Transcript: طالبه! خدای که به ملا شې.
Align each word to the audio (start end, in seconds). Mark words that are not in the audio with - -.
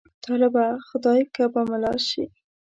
طالبه! 0.23 0.67
خدای 0.87 1.21
که 1.35 1.43
به 1.53 1.61
ملا 1.69 1.93
شې. 2.07 2.23